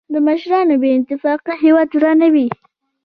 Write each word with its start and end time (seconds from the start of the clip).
د 0.13 0.15
مشرانو 0.27 0.75
بې 0.81 0.89
اتفاقي 0.99 1.53
هېواد 1.63 1.89
ورانوي. 1.95 2.47